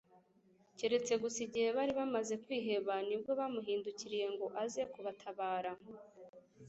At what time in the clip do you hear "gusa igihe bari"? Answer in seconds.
1.23-1.93